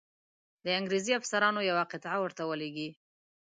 د 0.65 0.67
انګرېزي 0.79 1.11
افسرانو 1.19 1.61
یوه 1.69 1.83
قطعه 1.91 2.17
ورته 2.21 2.43
ولیږي. 2.45 2.89